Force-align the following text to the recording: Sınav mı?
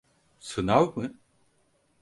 Sınav 0.39 0.97
mı? 0.99 1.13